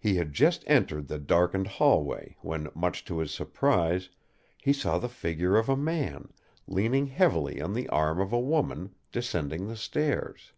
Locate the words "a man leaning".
5.68-7.06